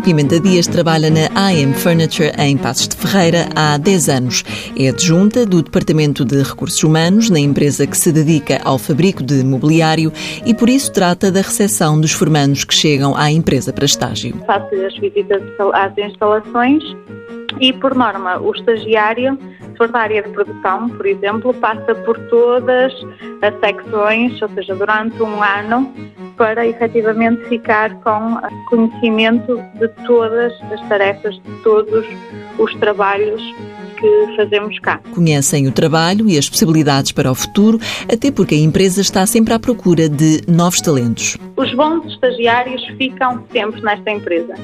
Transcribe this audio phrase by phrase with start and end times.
[0.00, 4.44] Pimenta Dias trabalha na AM Furniture em Passos de Ferreira há 10 anos.
[4.78, 9.44] É adjunta do Departamento de Recursos Humanos na empresa que se dedica ao fabrico de
[9.44, 10.12] mobiliário
[10.46, 14.34] e por isso trata da recepção dos formandos que chegam à empresa para estágio.
[14.46, 15.42] Faço as visitas
[15.74, 16.82] às instalações
[17.60, 19.38] e, por norma, o estagiário
[19.76, 22.92] for da área de produção, por exemplo, passa por todas
[23.40, 25.90] as secções, ou seja, durante um ano,
[26.40, 28.40] para efetivamente ficar com
[28.70, 32.06] conhecimento de todas as tarefas, de todos
[32.58, 33.42] os trabalhos
[33.98, 34.98] que fazemos cá.
[35.14, 37.78] Conhecem o trabalho e as possibilidades para o futuro,
[38.10, 41.36] até porque a empresa está sempre à procura de novos talentos.
[41.58, 44.54] Os bons estagiários ficam sempre nesta empresa.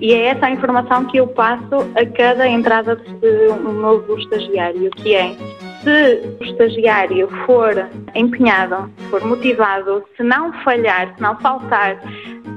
[0.00, 4.90] E é essa a informação que eu passo a cada entrada de um novo estagiário,
[4.96, 5.36] que é
[5.82, 12.00] se o estagiário for empenhado, for motivado, se não falhar, se não faltar,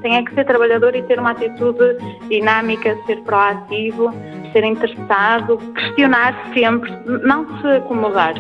[0.02, 1.98] tem é que ser trabalhador e ter uma atitude
[2.28, 4.14] dinâmica, ser proativo,
[4.52, 6.92] ser interessado, questionar sempre,
[7.24, 8.36] não se acomodar.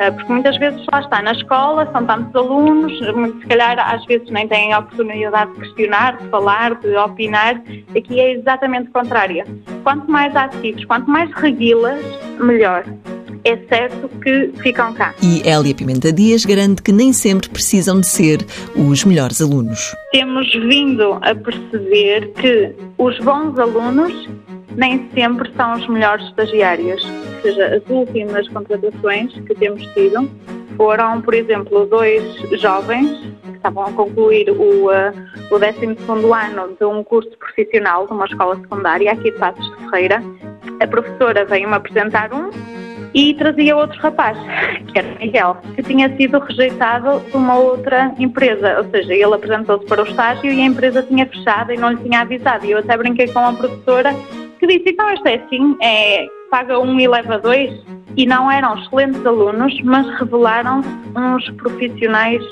[0.00, 4.28] Eh, porque muitas vezes lá está na escola, são tantos alunos, se calhar às vezes
[4.30, 7.62] nem têm a oportunidade de questionar, de falar, de opinar.
[7.96, 9.44] Aqui é exatamente o contrário.
[9.84, 12.02] Quanto mais ativos, quanto mais reguilas,
[12.40, 12.84] melhor
[13.44, 15.14] é certo que ficam cá.
[15.22, 19.94] E Hélia Pimenta Dias garante que nem sempre precisam de ser os melhores alunos.
[20.12, 24.28] Temos vindo a perceber que os bons alunos
[24.76, 27.02] nem sempre são os melhores estagiários.
[27.04, 30.30] Ou seja, as últimas contratações que temos tido
[30.76, 32.22] foram, por exemplo, dois
[32.60, 35.12] jovens que estavam a concluir o, uh,
[35.50, 39.90] o 12 ano de um curso profissional de uma escola secundária aqui de Passos de
[39.90, 40.22] Ferreira.
[40.80, 42.50] A professora veio-me apresentar um
[43.14, 44.38] e trazia outro rapaz,
[44.92, 48.78] que era Miguel, que tinha sido rejeitado de uma outra empresa.
[48.78, 51.96] Ou seja, ele apresentou-se para o estágio e a empresa tinha fechado e não lhe
[51.98, 52.64] tinha avisado.
[52.66, 54.14] E eu até brinquei com a professora
[54.58, 57.72] que disse, então isto é assim, é, paga um e leva dois.
[58.16, 60.82] E não eram excelentes alunos, mas revelaram
[61.16, 62.42] uns profissionais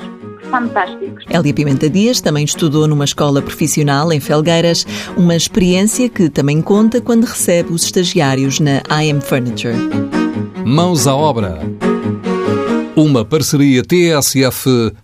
[0.50, 1.24] fantásticos.
[1.28, 4.86] Elia Pimenta Dias também estudou numa escola profissional em Felgueiras,
[5.16, 9.74] uma experiência que também conta quando recebe os estagiários na IM Furniture.
[10.70, 11.60] Mãos à obra.
[12.94, 14.98] Uma parceria TSF-IEFP.